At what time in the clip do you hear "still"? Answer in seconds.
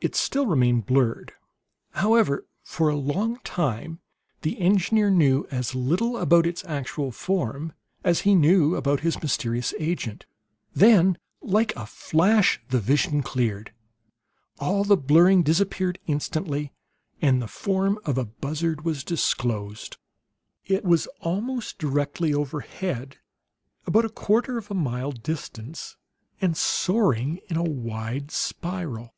0.14-0.46